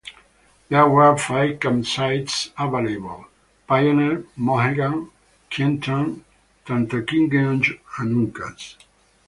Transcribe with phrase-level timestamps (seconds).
[0.69, 3.27] There were five campsites available:
[3.67, 5.11] Pioneer, Mohegan,
[5.51, 6.23] Kiehtan,
[6.65, 8.77] Tantaquidgeon and Uncas.